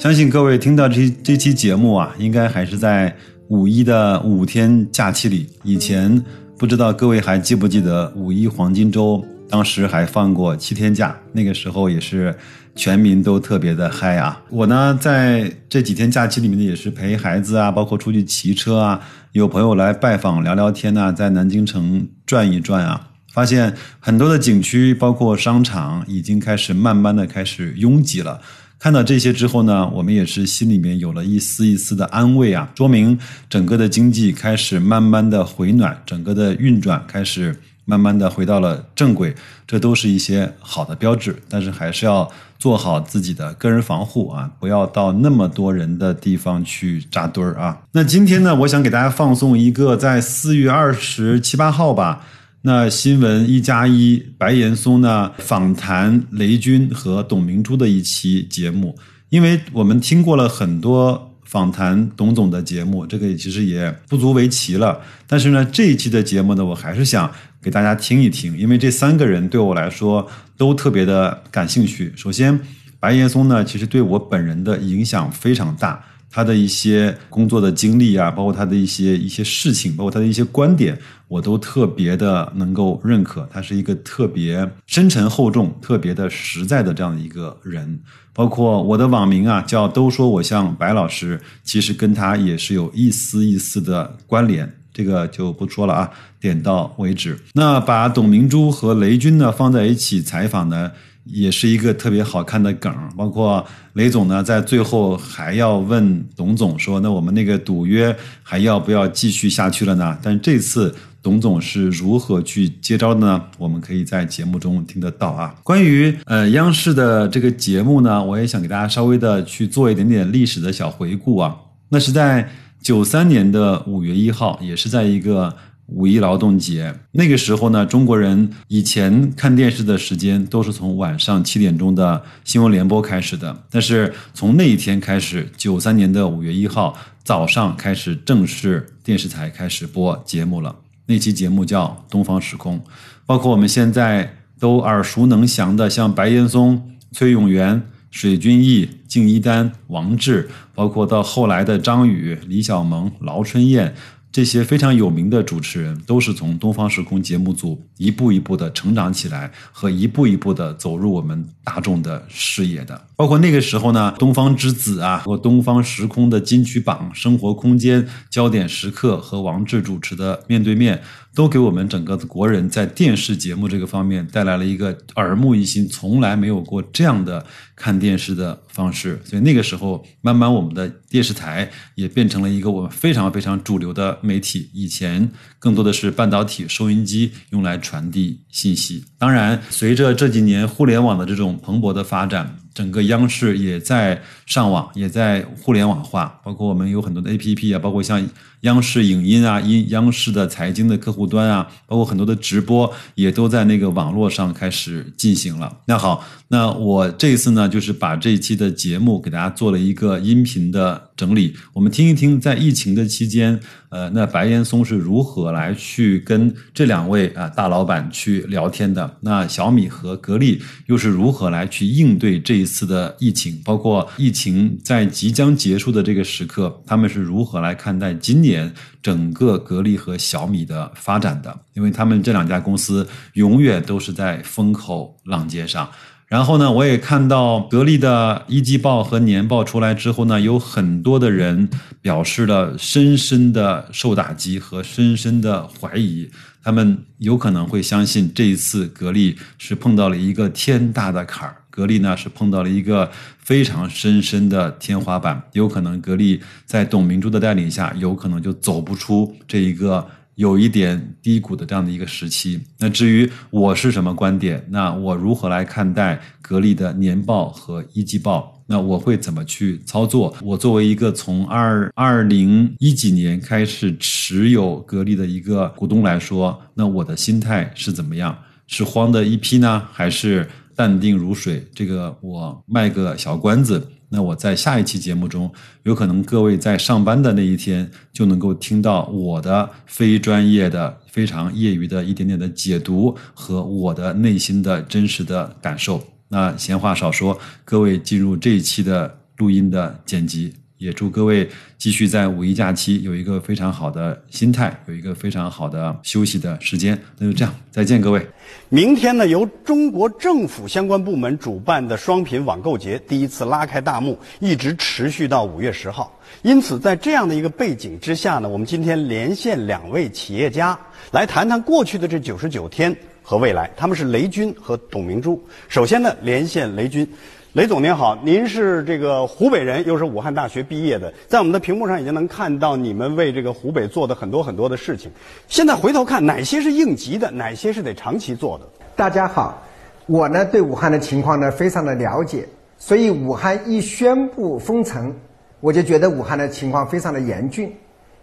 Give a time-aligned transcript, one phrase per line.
[0.00, 3.14] 相信各位听到这这期节目啊，应该还是在。
[3.48, 6.24] 五一的五天假期里，以前
[6.56, 12.32] 不知道各位还记不记得五一黄金周，当时还放过七天假，那个时候也是
[12.76, 14.40] 全民都特别的嗨啊！
[14.50, 19.00] 我呢在这几天假期里面呢，也是陪孩子啊，包括出去骑车啊，
[19.32, 28.40] 有朋友来拜访聊聊天呐，在南京城转一转啊，发现很多的景区，包括商场，已经开始慢慢的开始拥挤了。
[28.80, 33.16] 看到这些之后呢，我们也是心里面有了一丝一丝的安慰啊，说明
[33.50, 39.34] 整个的经济开始慢慢的回暖，整个的运转开始慢慢的回到了正轨，
[39.66, 41.36] 这都是一些好的标志。
[41.46, 42.26] 但是还是要
[42.58, 47.78] 做好自己的个人防护啊，不要到那么多人的地方去扎堆儿啊。
[47.92, 52.24] 那今天呢，我想给大家放送一个在四月二十七八号吧。
[52.62, 58.94] 那新闻一加一，白岩松呢访谈雷军和董明珠的一期节目，
[59.30, 65.00] 因为我们听过了很多访谈董总的节目，这个其实也不足为奇了。
[65.26, 72.12] 但是呢，这一期的节目呢，我还是想给大家听一听，因为这三个人对我来说都特别的感兴趣。
[72.14, 72.60] 首先，
[72.98, 76.04] 白岩松呢，其实对我本人的影响非常大。
[76.30, 83.48] 他的一些工作的经历啊，包括他的一些一些事情，包括他的一些观点，我都特别的能够认可。
[83.52, 88.00] 他是一个特别深沉厚重、特别的实在的这样的一个人。
[88.32, 94.72] 包括我的网名啊，叫都说我像白老师，其实跟他也是有一丝一丝的关联。
[94.92, 97.38] 这个就不说了啊，点到为止。
[97.54, 100.92] 那把董明珠和雷军呢放在一起采访呢？
[101.32, 103.64] 也是一个特别好看的梗，包括
[103.94, 113.42] 雷总呢，在最后还要问董总说：“那我们那个赌约还要不要继续下去了呢？”但这次董总是如何去接招的呢？
[113.58, 115.54] 我们可以在节目中听得到啊。
[115.62, 121.56] 关于呃央视的这个节目呢，我也想给大家稍微的去做一点点历史的小回顾啊。
[121.88, 122.48] 那是在
[122.82, 125.54] 九三年的五月一号，也是在一个。
[125.92, 133.64] 五一劳动节那个时候呢，中国人以前看电视的时间都是从晚上七点钟的新闻联播开始的。
[133.70, 140.74] 但是从那一天开始，九三年的五月一号早上开始，正式电视台开始播节目了。
[141.06, 142.78] 那期节目叫《东方时空》，
[143.26, 146.80] 包括我们现在都耳熟能详的，像白岩松、
[147.10, 153.92] 崔永元、水均益、敬一丹、王志，包括到后来的张宇、李小萌、劳春燕。
[154.32, 163.06] 这些非常有名的主持人，都是从东方时空节目组一步一步的成长起来，和一步一步的走入我们大众的视野的。
[163.16, 171.02] 包括那个时候呢，东方之子啊，和东方时空的金曲榜、生活空间、焦点时刻和王志主持的面对面。
[171.34, 177.44] 都给我们整个的国人在电视节目这个方面带来了一个耳目一新、从来没有过这样的
[177.76, 179.20] 看电视的方式。
[179.24, 184.68] 所以那个时候，慢慢我们的电视台也变成了一个我们非常非常主流的媒体。
[184.74, 189.04] 以前更多的是半导体、收音机用来传递信息。
[189.18, 192.56] 当然，随着这几年互联网的这种蓬勃的发展。
[192.72, 198.24] 整个央视也在上网，也在互联网化，包括我们有很多的 A P P 啊，包括像
[198.60, 205.78] 央视影音啊、音央视的财经的客户端啊，包括很多的直播也都在那个网络上开始进行了。
[205.86, 213.58] 那好，那我这一次呢，就是把这一期的节目给大家做了一个音频的整理，我们听一听在疫情的期间，
[213.88, 219.18] 呃，那白岩松是如何来去跟这两位啊大老板去聊天的？
[219.22, 222.60] 那小米和格力又是如何来去应对这？
[222.60, 228.70] 一次的疫情，包括疫情在即将结束的这个时刻，他们是如何来看待今年
[229.02, 231.58] 整个格力和小米的发展的？
[231.72, 235.88] 因为他们这两家公司永远都是在风口浪尖上。
[236.30, 241.68] 然后呢，我也看到格力的一季报和年报出来之后呢，有很多的人
[242.00, 246.30] 表示了深深的受打击和深深的怀疑，
[246.62, 251.56] 他们有可能会相信这一次格力是碰到了一个天大的坎儿。
[251.68, 260.06] 格力呢是碰到了一个非常深深的天花板，有可能格力在董明珠的带领下，有可能就走不出这一个
[260.40, 262.58] 有一点低谷的这样的一个时期。
[262.78, 268.58] 那至于我是什么观点，那我如何来看待格力的年报和一季报？
[268.66, 270.34] 那我会怎么去操作？
[270.40, 278.34] 我作为一个从二二零一几年开始持有格力的一个股东来说，那我的心态是怎么样？
[278.66, 281.62] 是慌的一批呢，还是淡定如水？
[281.74, 283.86] 这个我卖个小关子。
[284.12, 285.50] 那我在下一期节目中，
[285.84, 296.02] 有可能各位在上班的那一天就能够听到我的非专业的、非常业余的一点点的解读和我的内心的真实的感受。
[296.28, 301.46] 那闲话少说，各位进入这一期的录音的剪辑，也祝各位
[301.76, 306.98] 继续在五一假期有一个非常好的心态，有一个非常好的休息的时间。
[307.18, 308.26] 那就这样，再见，各位。
[308.70, 316.18] 明天呢，由中国政府相关部门主办的双品网购节第一次拉开大幕，一直持续到五月十号。
[316.40, 320.78] 因此，在这样的一个背景之下呢，我们今天连线两位企业家，
[321.12, 322.96] 来谈谈过去的这九十九天。
[323.22, 325.40] 和未来，他们是雷军和董明珠。
[325.68, 327.06] 首先呢，连线雷军，
[327.54, 335.10] 雷总您好，您是这个湖北人，又是武汉大学毕业的，在我们的屏幕上已经能看到你们为这个湖北做的很多很多的事情。
[335.48, 338.64] 现在回头看，哪些是应急的，哪些是得长期做的？
[338.94, 339.60] 大家好，
[340.06, 342.46] 我呢对武汉的情况呢非常的了解，
[342.78, 345.12] 所以武汉一宣布封城，
[345.58, 347.74] 我就觉得武汉的情况非常的严峻。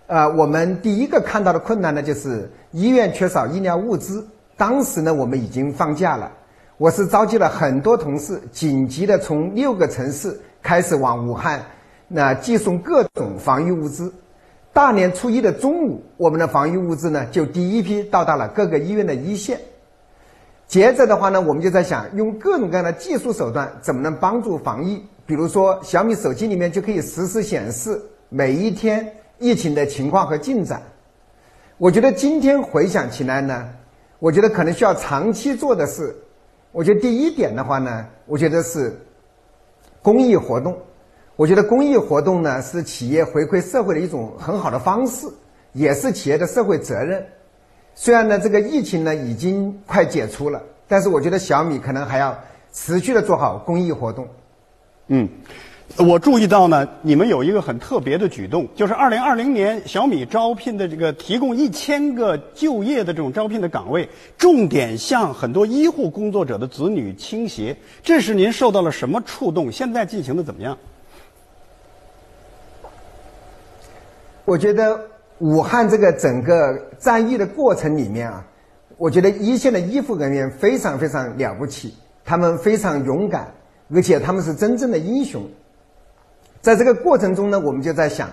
[0.05, 4.25] 呃，我们第一个看到的困难呢，就是医院缺少医疗物资。
[4.55, 6.31] 当时呢，我们已经放假了。
[6.79, 11.59] 我是召集了很多同事，紧急的从六个城市开始往武汉，
[12.07, 14.13] 那寄送各种防御物资。
[14.73, 19.59] 大年初一的中午，我们的防御物资呢就第一批到达了各个医院的一线。
[20.67, 25.03] 接着的话呢，我们就在想，用各种各样的技术手段，怎么能帮助防疫？
[25.25, 30.79] 比如说，小米手机里面就可以实时显示每一天疫情的情况和进展。
[31.79, 33.67] 我觉得今天回想起来呢。
[34.19, 36.15] 我觉得可能需要长期做的是，
[36.77, 38.95] 我觉得第一点的话呢，我觉得是
[40.03, 40.77] 公益活动。
[41.35, 45.25] 我觉得公益活动呢是企业回馈社会的一种很好的方式，
[45.73, 47.25] 也是企业的社会责任。
[47.95, 52.37] 虽然呢这个疫情呢已经快解除了，但是我觉得小米可能还要
[52.71, 54.27] 持续的做好公益活动。
[55.07, 55.27] 嗯。
[55.95, 64.07] 我注意到呢，你们有一个很特别的举动，就是二零二零年小米招聘的这个提供一千个就业的这种招聘的岗位，
[64.37, 67.75] 重点向很多医护工作者的子女倾斜。
[68.03, 69.71] 这是您受到了什么触动？
[69.71, 70.77] 现在进行的怎么样？
[74.45, 74.99] 我觉得
[75.39, 78.45] 武汉这个整个战役的过程里面啊，
[78.97, 83.51] 我觉得一线的医护人员非常非常了不起，他们非常勇敢，
[83.91, 85.41] 而且他们是真正的英雄。
[86.67, 88.29] 在这个过程中呢，我们就在想，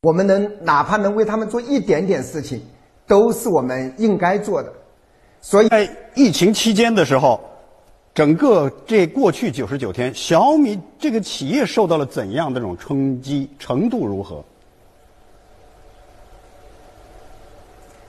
[0.00, 2.62] 我们能哪怕能为他们做一点点事情，
[3.06, 4.72] 都是我们应该做的。
[5.42, 7.38] 所以，在疫情期间的时候，
[8.14, 14.42] 整个这过去九十九天，小米这个企业受到了怎样的这种冲击程度如何？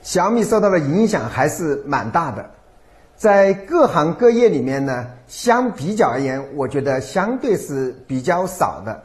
[0.00, 2.48] 小米受到的影响还是蛮大的，
[3.14, 9.02] 在各行各业里面呢，相比较而言，我觉得相对是比较少的。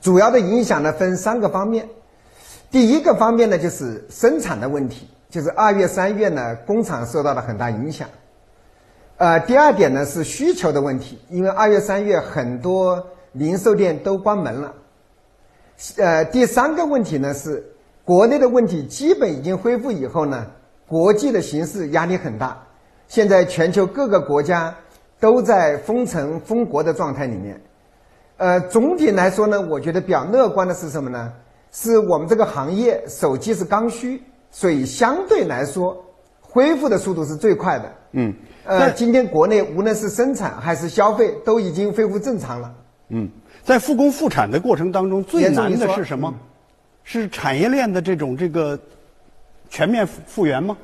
[0.00, 1.88] 主要的影响呢分三个方面，
[2.70, 8.08] 第一个方面呢就是生产的问题，就是二月三月呢工厂受到了很大影响。
[9.18, 14.74] 呃，第二点呢是需求的问题，因为二月三月很多零售店都关门了。
[15.98, 17.62] 呃，第三个问题呢是
[18.04, 20.46] 国内的问题基本已经恢复以后呢，
[20.86, 22.56] 国际的形势压力很大，
[23.08, 24.74] 现在全球各个国家
[25.20, 27.60] 都在封城封国的状态里面。
[28.40, 31.30] 呃，总体来说呢，我觉得比较乐观的是什么呢？
[31.72, 35.94] 是我们这个行业手机是刚需，所以相对来说
[36.40, 37.92] 恢复的速度是最快的。
[38.12, 42.74] 嗯，呃，今天国内无论是生产还是消费都已经恢复正常了。
[43.10, 43.28] 嗯，
[43.62, 46.34] 在复工复产的过程当中，最难的是什么？
[47.04, 48.78] 是产业链的这种这个
[49.68, 50.74] 全面复原吗？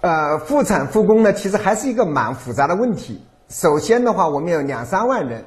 [0.00, 3.22] 呃，复产复工呢，其实还是一个蛮复杂的问题。
[3.52, 5.44] 首先的话，我们有两三万人，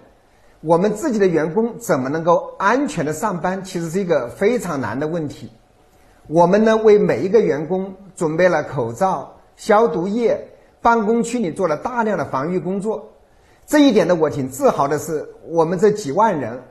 [0.62, 5.50] 我们自己的员工怎么能够安全的上班，其实是一个非常难的问题。
[6.28, 10.40] 我们呢，为每一个员工准备了口罩、消毒液，
[10.84, 13.12] 办公区里做了大量的防御工作。
[13.66, 16.62] 这一点呢，我挺自豪的是，我们这几万人，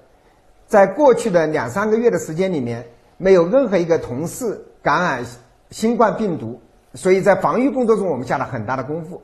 [0.69, 2.87] 在过去的两三个月的时间里面，
[3.17, 5.25] 没有任何一个同事感染
[5.73, 6.61] 新冠病毒，
[6.95, 9.21] 所以在防御工作中，我们下了很大的功夫。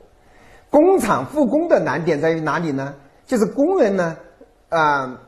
[0.71, 2.95] 工厂复工的难点在于哪里呢？
[3.25, 4.15] 就是工人呢，
[4.69, 5.19] 啊，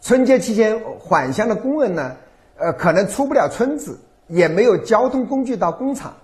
[0.00, 2.16] 春节期间返乡的工人呢，
[2.56, 3.98] 呃，可能出不了村子，
[4.28, 6.14] 也没有交通工具到工厂，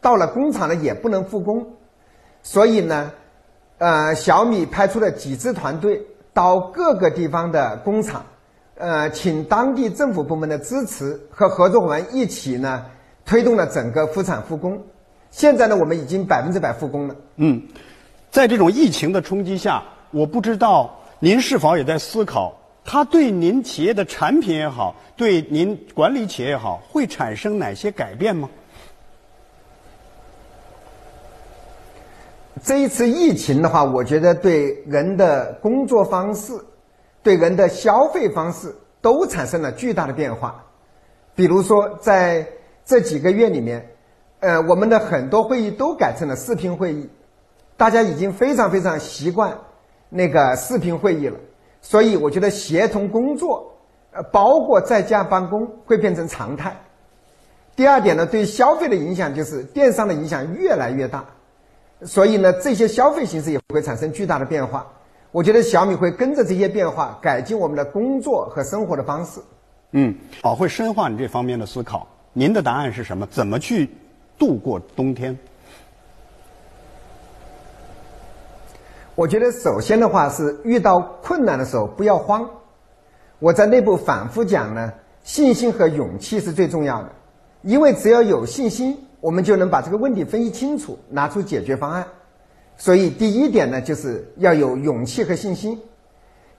[0.00, 1.66] 到了工厂呢也不能复工，
[2.42, 3.10] 所以呢，
[3.78, 6.00] 呃，小米派出了几支团队
[6.32, 8.24] 到各个地方的工厂，
[8.76, 12.86] 呃，请当地政府部门的支持和合作伙伴一起呢，
[13.24, 14.80] 推动了整个复产复工。
[15.30, 17.16] 现在呢，我们已经百分之百复工了。
[17.36, 17.62] 嗯，
[18.30, 22.52] 在这种疫情的冲击下，我不知道您是否也在思考，
[22.84, 28.48] 它对您企业的产品也好，对您管理企业也好，会产生哪些改变吗？
[32.62, 36.52] 这一次疫情的话，我觉得对人的工作方式、
[37.22, 40.62] 对人的消费方式都产生了巨大的变化。
[41.34, 42.46] 比如说，在
[42.84, 43.88] 这几个月里面，
[44.40, 47.08] 呃，我们的很多会议都改成了视频会议，
[47.76, 49.56] 大家已经非常非常习惯
[50.08, 51.38] 那个视频会议了。
[51.82, 53.72] 所以，我觉得协同工作，
[54.12, 56.74] 呃，包括在家办公会变成常态。
[57.76, 61.24] 第二点呢，对消费的影响就是电商的影响越来越大。
[62.02, 64.86] 所以呢，这些消费形式也会产生巨大的变化。
[65.32, 69.40] 我觉得小米会跟着这些变化，改进我们的工作和生活的方式。
[69.92, 72.06] 嗯，好，会深化你这方面的思考。
[72.32, 73.26] 您的答案是什么？
[73.26, 73.88] 怎么去
[74.40, 75.38] 度过冬天？
[79.14, 82.50] 我觉得首先的话是遇到困难的时候不要慌。
[83.38, 84.92] 我在内部反复讲呢，
[85.22, 87.12] 信心和勇气是最重要的，
[87.62, 89.06] 因为只要有信心。
[89.20, 92.06] 我们就能把这个问题分析清楚，拿出解决方案。
[92.78, 95.78] 所以第一点呢，就是要有勇气和信心。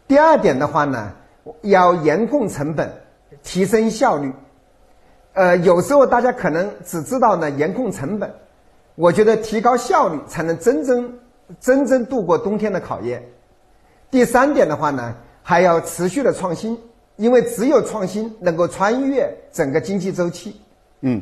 [0.08, 1.12] 第二点的话呢，
[1.64, 2.88] 要严控成本，
[3.42, 4.32] 提升效率。
[5.34, 8.30] 呃，有时候大家可能只知道呢严控成本，
[8.96, 11.14] 我觉得提高效率才能真正
[11.60, 13.24] 真正度过冬天的考验。
[14.10, 16.78] 第三点的话呢，还要持续的创新，
[17.16, 20.60] 因为只有创新能够穿越整个经济周期。
[21.02, 21.22] 嗯。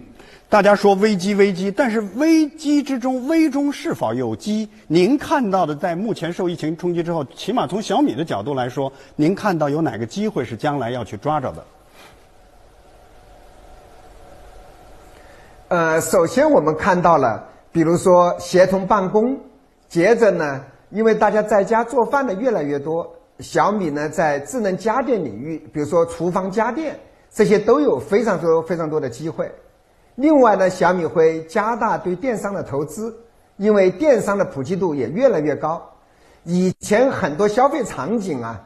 [0.49, 4.67] 大家说危机危机，但是危机之中危中是否有机？
[4.87, 11.63] 您看到的，在目前受疫情冲击之后，起码从小米的角度来说，您看到有哪个机会是将来要去抓着的？
[15.69, 19.39] 呃，首先我们看到了，比如说协同办公，
[19.87, 23.07] 接着呢，因为大家在家做饭的越来越多，
[23.37, 26.99] 小米呢在智能家电领域，比如说厨房家电，
[27.29, 29.51] 这些都有非常多非常多的机会。
[30.15, 33.15] 另外呢，小米会加大对电商的投资，
[33.57, 35.79] 因为电商的普及度也越来越高。
[36.45, 38.59] 以前很多消费场景啊，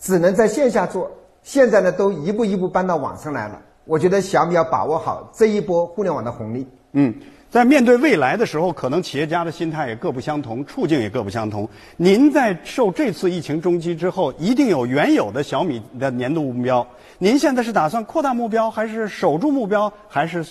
[0.00, 1.08] 只能在线下做，
[1.40, 3.60] 现在呢都一步一步搬到网上来了。
[3.88, 6.66] 我觉得小米要把握好这一波互联网的红利。
[6.92, 7.12] 嗯，
[7.50, 11.68] 在面对未来的时候，可能企业家的心态也各不相同，处境也各不相同。
[11.96, 16.86] 您在受这次疫情冲击之后，一定有原有的小米的年度目标。
[17.18, 20.44] 您现在是打算扩大目标，还是守住目标，还是？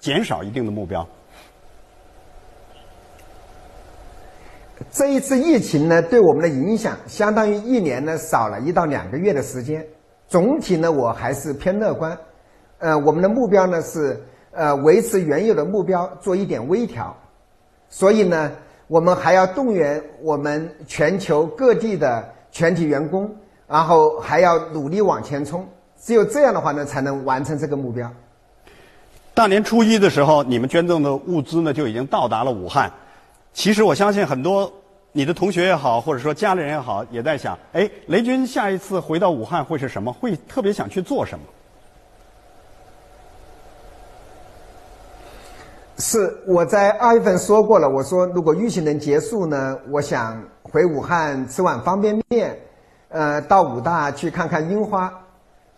[0.00, 1.08] 减少一定的目标。
[4.90, 9.82] 这一次疫情呢，对我们的影响相当于一年呢少了一到两个月的时间。
[10.28, 12.14] 总体呢，我还是偏乐观。
[12.84, 14.22] 呃，我们的目标呢是
[14.52, 17.16] 呃维持原有的目标，做一点微调。
[17.88, 18.52] 所以呢，
[18.88, 22.22] 我们还要动员我们全球各地的
[22.52, 23.34] 全体员工，
[23.66, 25.66] 然后还要努力往前冲。
[25.98, 28.12] 只有这样的话呢，才能完成这个目标。
[29.32, 32.92] 大年初一的时候，你们捐赠的物资呢就已经到达了武汉。
[33.54, 34.70] 其实我相信很多
[35.12, 40.12] 你的同学也好，或者说家里人也好，也在想：哎，雷军下一次回到武汉会是什么？
[40.12, 41.44] 会特别想去做什么？
[45.98, 52.58] 是我在二月份说过了，我说如果疫情能结束呢，我想回武汉吃碗方便面，
[53.10, 55.12] 呃，到武大去看看樱花。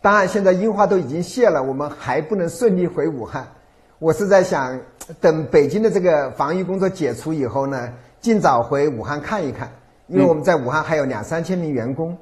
[0.01, 3.47] 当然，现在樱花都已经谢了，我们还不能顺利回武汉。
[3.99, 4.79] 我是在想，
[5.21, 9.71] 等北京的这个防疫工作解除以后呢，尽早回武汉看一看，
[10.07, 12.17] 因为我们在武汉还有两三千名员工，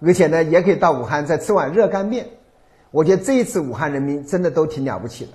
[0.00, 2.26] 而且呢，也可以到武汉再吃碗热干面。
[2.92, 5.32] 我觉得这一次武汉人民真的都挺了不起的。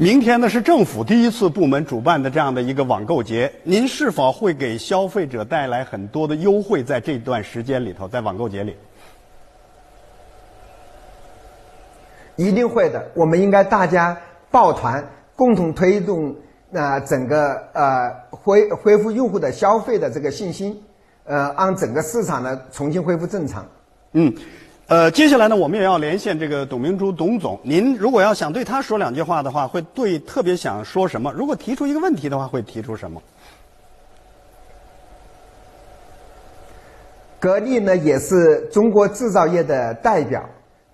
[0.00, 6.84] 明天呢是政府第一次部门主办的这样的一个网购节，您是否会给消费者带来很多的优惠？
[6.84, 8.76] 在这段时间里头，在网购节里。
[12.36, 14.16] 一定会的，我们应该大家
[14.52, 16.32] 抱团，共同推动
[16.70, 20.80] 那整个呃恢恢复用户的消费的这个信心，
[21.24, 23.66] 呃，让整个市场呢重新恢复正常。
[24.12, 24.32] 嗯，
[24.88, 31.30] 呃，接下来呢，我们也要连线这个董明珠董总，您如果要想对他说两句话的话，会对特别想说什么？
[31.32, 33.20] 如果提出一个问题的话，会提出什么？
[37.38, 40.42] 格力呢，也是中国制造业的代表。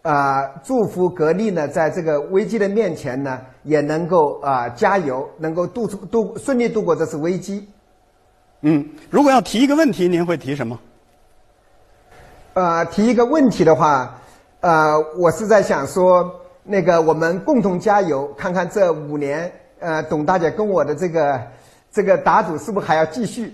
[0.02, 7.66] 啊，祝福格力呢，在这个危机的面前呢，也能够啊加油，能够度度顺利度过这次危机。
[8.62, 10.78] 嗯，如果要提一个问题，您会提什么？
[12.54, 14.16] 呃，提一个问题的话，
[14.61, 16.32] 呃，我是在想说，
[16.62, 21.42] 那个我们共同加油，看看这五年，呃，董大姐跟我的这个
[21.90, 23.52] 这个打赌是不是还要继续？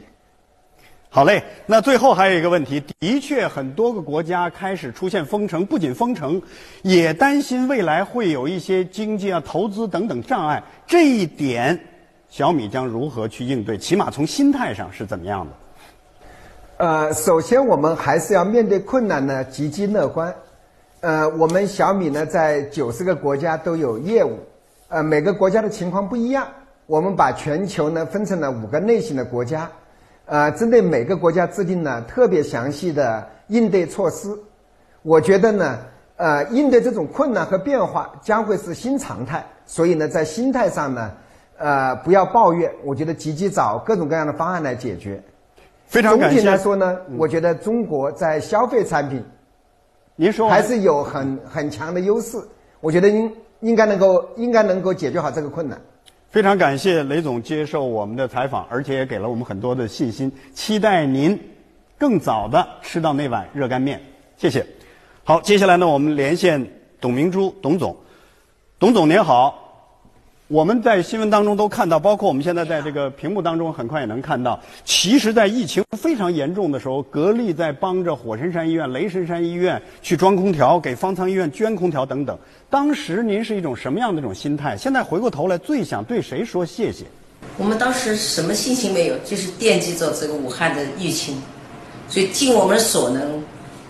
[1.09, 6.41] 好嘞，那最后还有一个问题，的确很多个国家开始出现封城，不仅封城，
[6.83, 10.63] 也担心未来会有一些经济啊、投资等等障碍。
[10.87, 11.81] 这一点，
[12.29, 13.79] 小米将如何去应对？
[13.79, 15.53] 起码从心态上是怎么样的？
[16.81, 20.35] 呃，首先我们还是要面对困难呢，积极乐观。
[21.03, 24.39] 呃，我们小米呢在九十个国家都有业务，
[24.89, 26.49] 呃，每个国家的情况不一样。
[26.87, 29.71] 我们把全球呢分成了五个类型的国家。
[30.25, 34.35] 呃，针对每个国家制定了特别详细的应对措施。
[35.03, 35.81] 我觉得呢，
[36.17, 39.45] 呃，应对这种困难和变化将会是新常态。
[39.67, 41.11] 所以呢，在心态上呢，
[41.59, 45.23] 呃，不要抱怨，我觉得积极找各种各样的方案来解决。
[45.91, 46.37] 非常感谢。
[46.37, 49.23] 总体来说呢，我觉得中国在消费产品，
[50.15, 52.39] 您说还是有很很强的优势。
[52.81, 55.79] 我觉得应应该能够应该能够解决好这个困难。
[56.31, 60.31] 非常感谢雷总接受我们的采访，而且也给了我们很多的信心。
[60.55, 61.37] 期待您
[61.99, 64.01] 更早的吃到那碗热干面。
[64.37, 64.65] 谢谢。
[65.25, 66.65] 好，接下来呢，我们连线
[67.01, 67.97] 董明珠董总。
[68.79, 69.70] 董总您好。
[70.51, 74.59] 我们在新闻当中都看到，包括我们现在在这个屏幕当中，很快也能看到。
[74.85, 82.37] 其实，在疫情非常严重的时候，格力在帮着火神山医院、雷神山医院去装空调，给方舱医院捐空调等等。
[82.69, 84.77] 当时您是一种什么样的一种心态？
[84.77, 87.05] 现在回过头来，最想对谁说谢谢？
[87.57, 89.17] 我们当时什么心情没有？
[89.19, 91.41] 就是惦记着这个武汉的疫情，
[92.09, 93.41] 所以尽我们所能，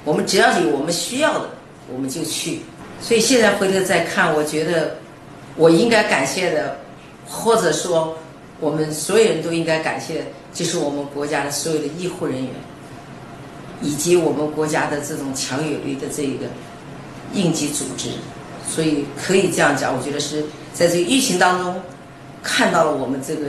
[0.04, 1.48] 我们只要有我们需要的，
[1.90, 2.58] 我们就去。
[3.00, 4.99] 所以现在回头再看，我觉得。
[5.60, 6.78] 我应该感谢的，
[7.28, 8.16] 或者说
[8.60, 10.24] 我们所有人都应该感谢，
[10.54, 12.50] 就是我们国家的所有的医护人员，
[13.82, 16.46] 以及我们国家的这种强有力的这一个
[17.34, 18.08] 应急组织。
[18.66, 21.74] 所以可以这样讲，我觉得是在这个疫情当中
[22.42, 23.48] 看到了我们这个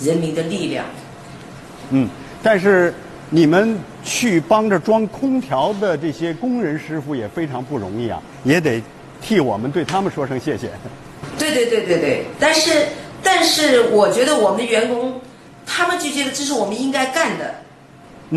[0.00, 0.86] 人民的力量。
[1.90, 2.08] 嗯，
[2.42, 2.94] 但是
[3.28, 8.82] 你们去帮着装空调的这些工人师傅也非常不容易啊，也得
[9.20, 10.70] 替我们对他们说声谢谢。
[11.40, 12.86] 对对对对对，但是
[13.22, 15.18] 但是我觉得我们的员工，
[15.66, 17.54] 他们就觉得这是我们应该干的，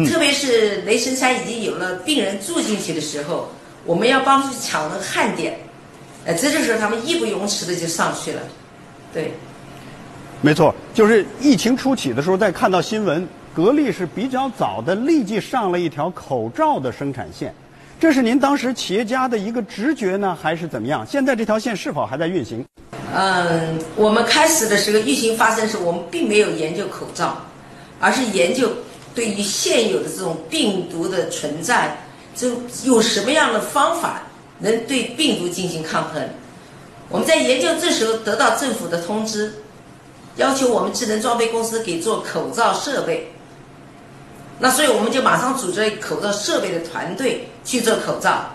[0.09, 3.49] 特别是雷神山已经有了病人住进去的时候，
[3.85, 5.59] 我们要帮助抢那个焊点，
[6.25, 8.41] 呃，这就时候他们义不容辞的就上去了，
[9.13, 9.33] 对，
[10.41, 17.53] 没错，就是疫情初期的时候，在看到新闻，格力是比较早的立即上了一条口罩的生产线，
[17.99, 21.05] 这是您当时企业家的一个直觉呢，还是怎么样？
[21.05, 22.65] 现在这条线是否还在运行？
[23.15, 27.37] 嗯，我们开始的时候，疫情发生时，我们并没有研究口罩，
[27.99, 28.71] 而是研究
[29.13, 31.95] 对于现有的这种病毒的存在，
[32.35, 32.49] 就
[32.83, 34.23] 有什么样的方法
[34.57, 36.27] 能对病毒进行抗衡。
[37.09, 39.53] 我们在研究这时候得到政府的通知，
[40.37, 43.31] 要求我们智能装备公司给做口罩设备。
[44.57, 48.52] 那所以我们就马上组织口罩设备的团队去做口罩。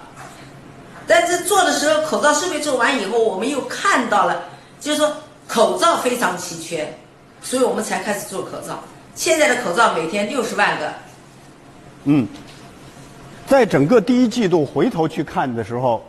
[1.09, 4.45] 但是做的时候，口罩设备做完以后，我们又看到了，
[4.79, 5.11] 就是说
[5.49, 6.93] 口罩非常稀缺，
[7.43, 8.79] 所以我们才开始做口罩。
[9.15, 10.93] 现在的口罩每天六十万个。
[12.05, 12.29] 嗯，
[13.47, 16.05] 在整个第一季度回头去看的时候，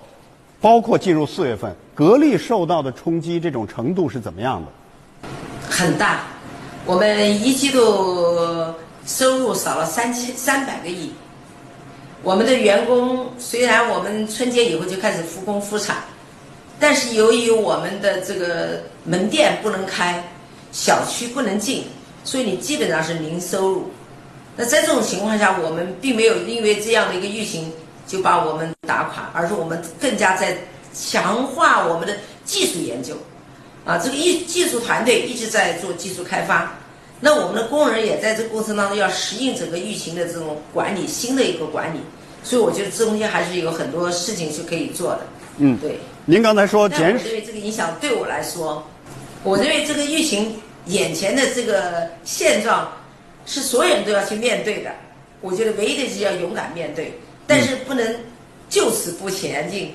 [0.60, 5.30] 包括进入四月份，格力受到的冲击这种程度是怎么样的？
[5.70, 6.24] 很大，
[6.86, 8.74] 我们一季度
[9.06, 11.14] 收入少了三千三百个亿。
[12.22, 15.98] 我们的员工虽然我们春节以后就开始复工复产，
[16.80, 20.22] 但是由于我们的这个门店不能开，
[20.72, 21.86] 小区不能进，
[22.26, 23.90] 所以你基本上是零收入。
[24.58, 27.72] 那在这种情况下，我们并没有因为这样的一个疫情
[28.06, 30.58] 就把我们打垮，而是我们更加在
[30.94, 33.16] 强化我们的技术研究。
[33.86, 36.76] 啊，这个一技术团队一直在做技术开发。
[37.22, 42.00] 那我们的工人也在这个过程当中要适应整个疫情的这种管理，新的一个管理，
[42.44, 45.22] 所以我觉得这中间还是有很多事情是可以做的。
[45.58, 46.00] 嗯，对。
[46.26, 48.88] 您刚才说减，我认为这个影响对我来说，
[49.44, 52.88] 我认为这个疫情眼前的这个现状
[53.46, 54.92] 是所有人都要去面对的。
[55.42, 58.16] 我觉得唯一的是要勇敢面对，但是不能
[58.70, 59.94] 就此不前进，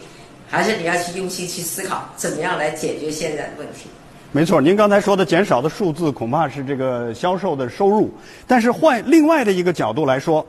[0.48, 3.88] 还是你要去用心去思考怎么样来解决现在的问题。
[4.34, 8.10] 没错，您刚才说的减少的数字恐怕是这个销售的收入，
[8.48, 10.44] 但是换另外的一个角度来说，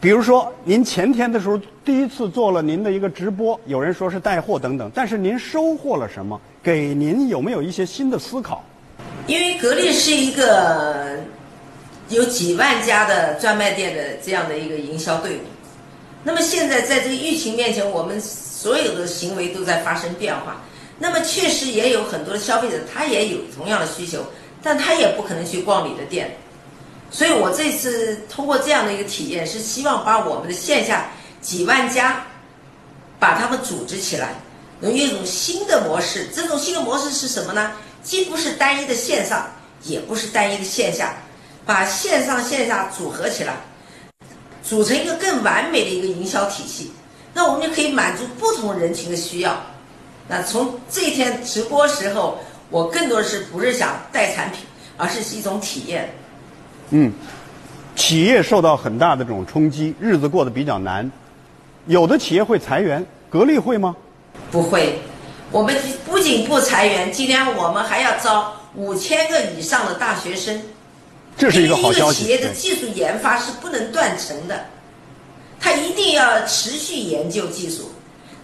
[0.00, 6.40] 比如说您前天的时候第一次做了您的一个直播，有人说是带货等等，但是您收获了什么？
[6.62, 8.62] 给您有没有一些新的思考？
[9.26, 11.18] 因为格力是一个
[12.10, 15.40] 有几万家的专卖店的这样的一个营销队伍。
[16.22, 20.62] 那么现在在这个疫情面前，我们所有的行为都在发生变化。
[20.98, 24.24] 那么确实也有很多的消费者，他也有同样的需求，
[24.62, 26.36] 但他也不可能去逛你的店。
[27.10, 32.24] 所以我这次通过这样的一个体验，是希望把我们的线下几万家，
[33.18, 34.34] 把他们组织起来，
[34.80, 36.28] 能用一种新的模式。
[36.34, 37.72] 这种新的模式是什么呢？
[38.02, 39.50] 既不是单一的线上，
[39.82, 41.16] 也不是单一的线下，
[41.64, 43.54] 把线上线下组合起来。
[44.62, 46.90] 组成一个更完美的一个营销体系，
[47.32, 49.60] 那我们就可以满足不同人群的需要。
[50.26, 52.38] 那从这一天直播时候，
[52.70, 54.60] 我更多的是不是想带产品，
[54.96, 56.08] 而是是一种体验。
[56.90, 57.12] 嗯，
[57.94, 61.10] 企业受到很大的这种冲击，日子过得比较难，
[61.86, 63.94] 有的企业会裁员，格力会吗？
[64.50, 64.98] 不会，
[65.50, 70.60] 我们不仅不裁员，今天我们还要招五千个以上的大学生。
[71.36, 72.24] 这是一个好消息。
[72.24, 74.64] 企业的技术研发是不能断层的，
[75.60, 77.90] 它一定要持续研究技术。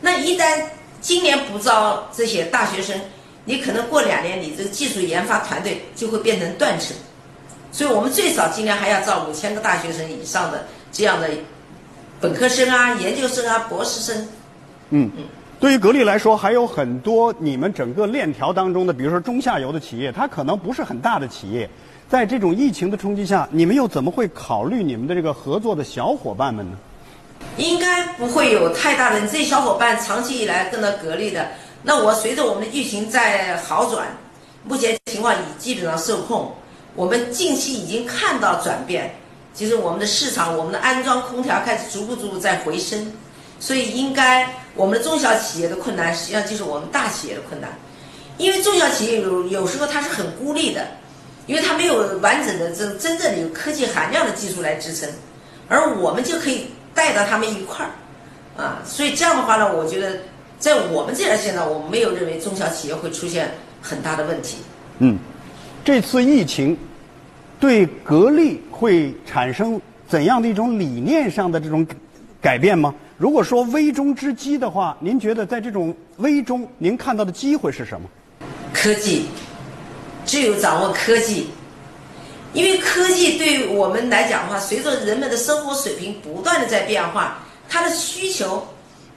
[0.01, 0.65] 那一旦
[1.01, 3.01] 今年不招这些大学生，
[3.45, 6.97] 你可能过两年，你这个技术研发团队就会变成断层。
[7.73, 11.29] 所以我们最少今年还要招五千个大学生以上的这样的
[12.21, 14.29] 本科生啊、研究生啊、博士生。
[14.91, 15.25] 嗯嗯，
[15.59, 21.71] 对于格力来说，还有很多你们整个链条当中的，比如说中下游的企业，它可能不是很大的企业。
[22.09, 26.77] 在这种疫情的冲击下，你们又怎么会考虑你们的这个合作的小伙伴们呢？
[27.57, 29.21] 应该不会有太大的。
[29.21, 31.49] 你这些小伙伴长期以来跟到格力的，
[31.83, 34.07] 那我随着我们的疫情在好转，
[34.65, 36.55] 目前情况已基本上受控。
[36.95, 39.15] 我们近期已经看到转变，
[39.55, 43.13] 其实我们的市场，我们的安装空调开始逐步逐步在回升。
[43.59, 47.71] 所以，应该我们的中小企业的困难，实际上就是我们大企业的困难，
[48.39, 50.87] 因为中小企业有有时候它是很孤立的。
[51.47, 55.09] 因为它没有完整的这真正的有科技含量的技术来支撑，
[55.67, 60.19] 而我们就可以带到他们一块儿，啊，所以这样的话呢，我觉得
[60.59, 63.51] 在我们这条线上，我们没有认为中小企业会出现
[63.81, 64.59] 很大的问题。
[64.99, 65.19] 嗯，
[65.85, 66.77] 这次疫情
[67.59, 71.87] 对格力会产生怎样的一种理念上的这种
[72.41, 72.95] 改变吗？
[73.17, 78.09] 如果说危中之机的话，您觉得在这种危中，您看到的机会是什么？
[78.73, 79.27] 科技。
[80.27, 81.49] 只有掌握科技，
[82.53, 88.67] 因为科技对我们来讲的话，随着人们的生活水平不断的在变化，它的需求，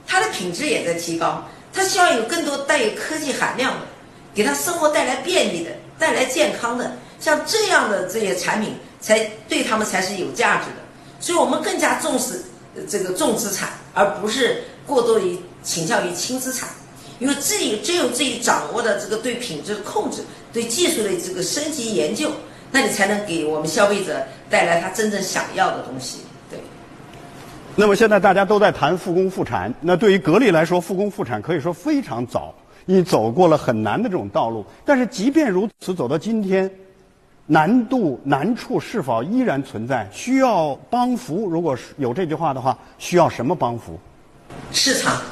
[0.06, 1.44] 它的品质也在提高。
[1.72, 3.80] 它希望有更多带有科技含量的，
[4.32, 9.18] 给他生活带来便利的、带来健康的，像这样的这些产品，才
[9.48, 10.76] 对他们才是有价值的。
[11.18, 12.44] 所以我们更加重视
[12.88, 16.68] 这个重资产，而不是过多于倾向于轻资产。
[17.18, 20.22] 因为自己只有自己掌握的这个对品质的控制。
[20.52, 22.30] 对技术的这个升级研究，
[22.74, 26.22] 那你才能给我们消费者带来他真正想要的东西。
[26.50, 26.58] 对。
[27.76, 32.52] 那么现在大家都在谈复工复产，那对于格力来说，复工复产可以说非常早，
[32.84, 34.66] 你走过了很难的这种道路。
[34.84, 36.68] 但是即便如此，走到今天，
[37.46, 40.08] 难度难处是否依然存在？
[40.10, 41.48] 需要帮扶？
[41.48, 43.96] 如果是有这句话的话，需要什么帮扶？
[44.72, 45.22] 市场，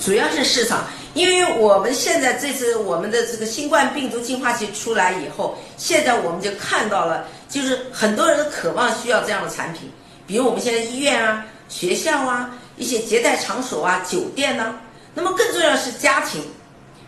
[0.00, 0.80] 主要是市场。
[1.14, 9.82] 因为我们现在这次我们的这个新冠病毒进化器出来以后，现在我们就看到了，就是很多人都渴望需要这样的产品，
[10.26, 14.74] 比如我们现在医院啊、学校啊、一些接待场所啊、酒店呐。
[15.14, 16.42] 那么更重要的是家庭，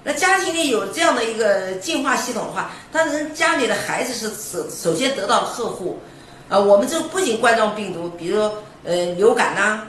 [0.05, 5.99] 那家庭里有这样的一个净化系统的话，当然家里的孩子是首首先得到了呵护。
[6.49, 8.41] 啊，我们这不仅冠状病毒，比如
[8.85, 9.83] 呃流感呐、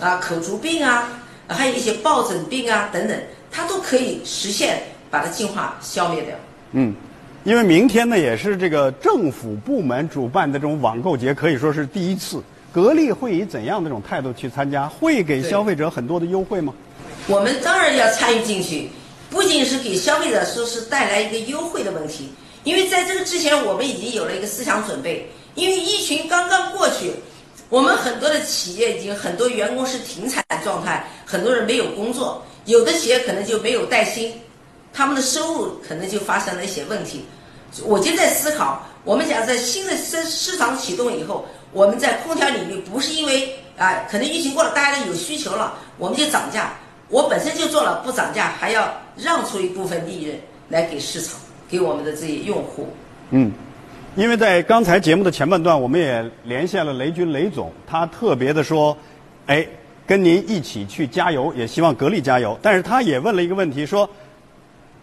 [0.00, 1.10] 啊口足病啊，
[1.48, 3.14] 还有一些疱疹病啊等等。
[3.50, 6.34] 它都可以实现把它净化消灭掉。
[6.72, 6.94] 嗯，
[7.44, 12.42] 因为明天呢也是这个政府部门主办的这种网购节，可以说是第一次。
[12.70, 14.86] 格力会以怎样的这种态度去参加？
[14.86, 16.72] 会给消费者很多的优惠吗？
[17.26, 18.90] 我们当然要参与进去，
[19.30, 22.30] 不仅是给消费者说是带来一个优惠的问题，
[22.64, 25.28] 因为在这个之前我们已经有了一个思想准备。
[25.54, 27.10] 因为疫情刚刚过去，
[27.68, 32.44] 我们很多的企业已经很多员工是停产状态，很多人没有工作。
[32.68, 34.30] 有的企业可能就没有带薪，
[34.92, 37.24] 他们的收入可能就发生了一些问题。
[37.82, 46.74] 我就在思考，我们讲在新的市市场启动以后，我们在空调领域不是因为啊，可能疫情过了，大家都有需求了，我们就涨价。
[47.08, 52.86] 我本身就做了不涨价，还要让出一部分利润来给市场，给我们的这些用户。
[53.30, 53.50] 嗯，
[54.14, 58.94] 因为在刚才节目的前半段，我们也连线了雷军雷总，他特别的说，
[59.46, 59.66] 哎。
[60.08, 62.58] 跟您一起去加油，也希望格力加油。
[62.62, 64.08] 但是他也问了一个问题，说，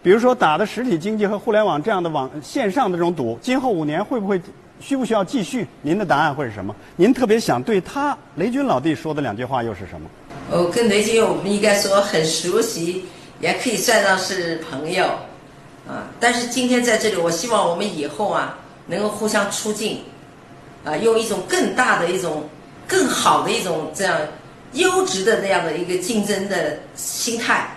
[0.02, 4.42] 比如说打的实体经济和互联网这样的网线上的这种赌，今后五年会不会
[4.80, 5.64] 需不需要继续？
[5.80, 6.74] 您的答案会是什么？
[6.96, 10.10] 您特别想对他雷军老弟说的两句话又是什么？
[10.50, 13.04] 我跟雷军，我们应该说很熟悉，
[13.40, 15.04] 也可以算上是朋友，
[15.86, 16.10] 啊。
[16.18, 20.00] 但是今天在这里，我希望我们以后啊，能够互相促进，
[20.84, 22.48] 啊，用一种更大的一种、
[22.88, 24.16] 更好的一种这样
[24.76, 27.68] 优质的那样的一个竞争的心态。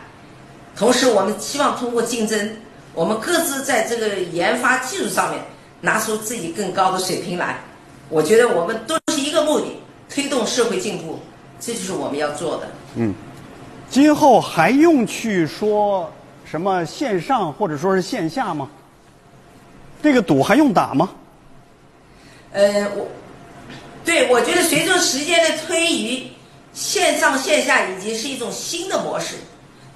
[0.75, 2.57] 同时，我们希望通过竞争，
[2.93, 5.43] 我们各自在这个研发技术上面
[5.81, 7.59] 拿出自己更高的水平来。
[8.07, 9.65] 我觉得我们都是一个目的，
[10.09, 11.19] 推动社会进步。
[11.59, 12.67] 这就是我们要做的。
[12.95, 13.13] 嗯，
[13.89, 16.09] 今后还用去说
[16.45, 18.69] 什么线上或者说是线下吗？
[20.01, 21.09] 这个赌还用打吗？
[22.53, 23.05] 呃，我，
[24.05, 26.31] 对，我觉得随着时间的推移，
[26.79, 29.35] 线上线下已经是一种新的模式，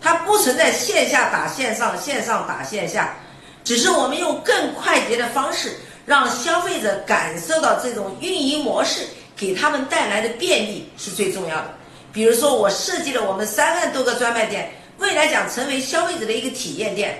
[0.01, 3.15] 它不存在线下打线上、线上打线下，
[3.63, 9.07] 只是我们用更快捷的方式，让消费者感受到这种运营模式。
[9.35, 11.73] 给他们带来的便利是最重要的。
[12.11, 17.17] 比如说，我设计了我们三万多个专卖店，未来将成为消费者的一个体验店。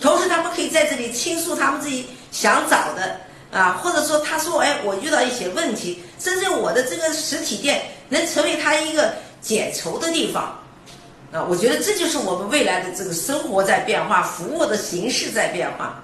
[0.00, 3.20] 同时，他们可以在这里倾诉他们自己想找的
[3.52, 10.56] 啊，或者说他说，哎，我遇到一些问题，甚至我的这个实体店能成为他一个解愁的地方
[11.32, 11.44] 啊。
[11.48, 16.00] 我觉得这就是我们未来的这个生活在变化，服务的形式在变化。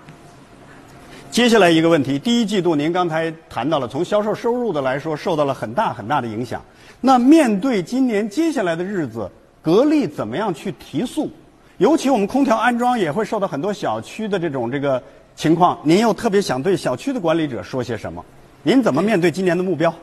[1.30, 6.64] 接下来一个问题，第一季度您刚才谈到了，从销售收入的来说，受到了很大很大的影响。
[7.00, 9.30] 那面对今年接下来的日子，
[9.62, 11.30] 格力怎么样去提速？
[11.78, 15.02] 尤其我们空调安装也会受到很多小区的这种这个
[15.36, 18.24] 情况，您又特别想对小区的管理者说些什么？
[18.62, 19.94] 您怎么面对今年的目标？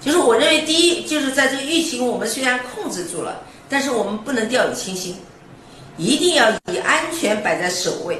[0.00, 5.16] 就是我认为，第一就是在这个疫情，我们虽然控制住了，但是我们不能掉以轻心，
[5.98, 8.18] 一定要以安全摆在首位。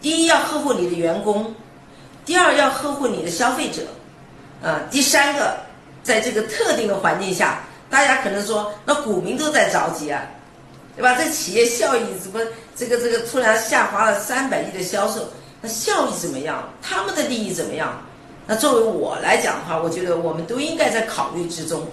[0.00, 1.54] 第一要呵护你的员工，
[2.24, 3.82] 第二要呵护你的消费者，
[4.62, 5.54] 啊，第三个，
[6.02, 10.22] 在这个特定的环境下，大家可能说，那股民都在着急啊，
[10.96, 11.14] 对吧？
[11.14, 12.40] 这企业效益怎么
[12.74, 15.28] 这个这个突然下滑了三百亿的销售，
[15.60, 16.68] 那效益怎么样？
[16.82, 18.02] 他们的利益怎么样？
[18.46, 21.86] 那作为我来讲的话，我觉得我们都应该在考虑之中，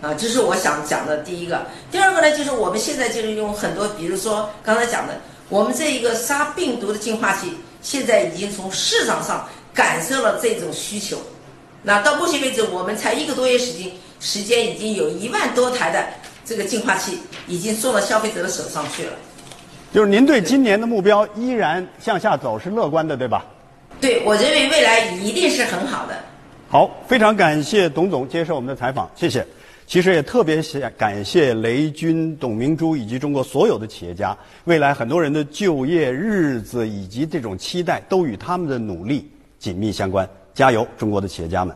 [0.00, 1.66] 啊，这是我想讲的第一个。
[1.90, 5.20] 第二个呢，就是我们现在就是用很多，比如说刚才讲的。
[5.48, 11.18] 我们这一个杀病毒的净化器，现在已经从市场上感受了这种需求。
[11.82, 16.06] 那到目前为止，我们才一个多月时间，时间已经有一万多台的
[16.44, 19.12] 这个净化器已经送到消费者的手上去了。
[19.92, 23.44] 就是您对今年的目标依然向下走是乐观的，对吧？
[24.00, 26.14] 对，我认为未来一定是很好的。
[26.68, 29.44] 好，非常感谢董总接受我们的采访，谢谢。
[29.88, 30.62] 其实也特别
[30.96, 40.28] 感谢雷军、董明珠以及中国所有的企业家，未来很多人的就业日子以及这种期待，都与他们的努力紧密相关。
[40.54, 41.74] 加油，中国的企业家们！